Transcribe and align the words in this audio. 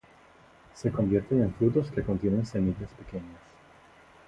Se 0.73 0.89
convierten 0.91 1.43
en 1.43 1.53
frutos 1.53 1.91
que 1.91 2.01
contienen 2.01 2.43
semillas 2.43 2.89
pequeñas. 2.97 3.37